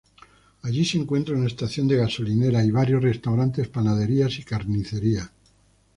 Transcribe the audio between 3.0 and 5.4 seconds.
restaurantes, panaderías y carnicerías.